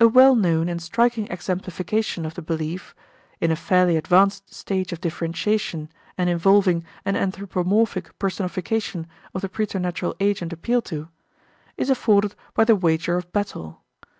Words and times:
A 0.00 0.08
well 0.08 0.34
known 0.34 0.68
and 0.68 0.82
striking 0.82 1.28
exemplification 1.28 2.26
of 2.26 2.34
the 2.34 2.42
belief 2.42 2.92
in 3.40 3.52
a 3.52 3.54
fairly 3.54 3.96
advanced 3.96 4.52
stage 4.52 4.92
of 4.92 5.00
differentiation 5.00 5.90
and 6.18 6.28
involving 6.28 6.84
an 7.04 7.14
anthropomorphic 7.14 8.18
personification 8.18 9.06
of 9.32 9.42
the 9.42 9.48
preternatural 9.48 10.16
agent 10.18 10.52
appealed 10.52 10.86
to 10.86 11.08
is 11.76 11.88
afforded 11.88 12.34
by 12.54 12.64
the 12.64 12.74
wager 12.74 13.16
of 13.16 13.32
battle. 13.32 13.84